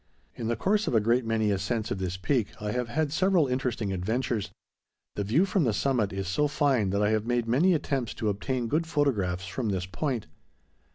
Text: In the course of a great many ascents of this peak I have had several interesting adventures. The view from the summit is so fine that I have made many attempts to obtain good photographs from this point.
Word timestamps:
In 0.33 0.47
the 0.47 0.55
course 0.55 0.87
of 0.87 0.95
a 0.95 0.99
great 0.99 1.25
many 1.27 1.51
ascents 1.51 1.91
of 1.91 1.99
this 1.99 2.17
peak 2.17 2.59
I 2.59 2.71
have 2.71 2.89
had 2.89 3.13
several 3.13 3.45
interesting 3.45 3.93
adventures. 3.93 4.49
The 5.13 5.23
view 5.23 5.45
from 5.45 5.63
the 5.63 5.73
summit 5.73 6.11
is 6.11 6.27
so 6.27 6.47
fine 6.47 6.89
that 6.89 7.03
I 7.03 7.11
have 7.11 7.27
made 7.27 7.47
many 7.47 7.75
attempts 7.75 8.15
to 8.15 8.29
obtain 8.29 8.67
good 8.67 8.87
photographs 8.87 9.45
from 9.45 9.69
this 9.69 9.85
point. 9.85 10.25